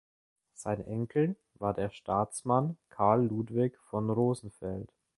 Sein 0.55 0.81
Enkel 0.83 1.35
war 1.59 1.75
der 1.75 1.91
Staatsmann 1.91 2.75
Karl 2.89 3.23
Ludwig 3.27 3.77
von 3.77 4.09
Rosenfeld. 4.09 4.91